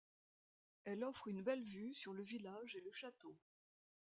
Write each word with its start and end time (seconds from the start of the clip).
Elle 0.83 1.03
offre 1.03 1.27
une 1.27 1.43
belle 1.43 1.61
vue 1.63 1.93
sur 1.93 2.11
le 2.11 2.23
village 2.23 2.75
et 2.75 2.81
le 2.81 2.91
château. 2.91 3.37